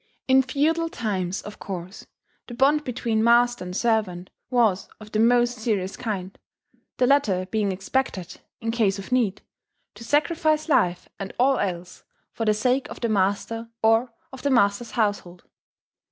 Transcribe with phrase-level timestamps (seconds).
[0.27, 2.07] In feudal times, of course,
[2.47, 6.35] the bond between master and servant was of the most serious kind;
[6.97, 9.43] the latter being expected, in case of need,
[9.93, 12.03] to sacrifice life and all else
[12.33, 15.43] for the sake of the master or of the master's household.